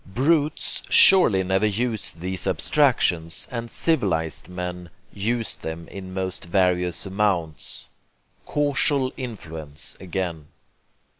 [0.07, 7.85] Brutes surely never use these abstractions, and civilized men use them in most various amounts.
[8.47, 10.47] Causal influence, again!